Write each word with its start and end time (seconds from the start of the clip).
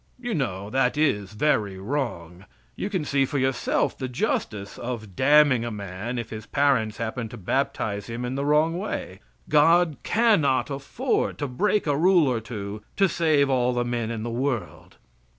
You 0.19 0.33
know 0.33 0.71
that 0.71 0.97
is 0.97 1.33
very 1.33 1.77
wrong. 1.77 2.45
You 2.75 2.89
can 2.89 3.05
see 3.05 3.23
for 3.23 3.37
yourself 3.37 3.95
the 3.95 4.07
justice 4.07 4.79
of 4.79 5.15
damning 5.15 5.63
a 5.63 5.69
man 5.69 6.17
if 6.17 6.31
his 6.31 6.47
parents 6.47 6.97
happened 6.97 7.29
to 7.29 7.37
baptize 7.37 8.07
him 8.07 8.25
in 8.25 8.33
the 8.33 8.43
wrong 8.43 8.75
way 8.79 9.19
God 9.47 9.97
cannot 10.01 10.71
afford 10.71 11.37
to 11.37 11.47
break 11.47 11.85
a 11.85 11.95
rule 11.95 12.27
or 12.27 12.39
two 12.39 12.81
to 12.97 13.07
save 13.07 13.51
all 13.51 13.73
the 13.73 13.85
men 13.85 14.09
in 14.09 14.23
the 14.23 14.31
world. 14.31 14.97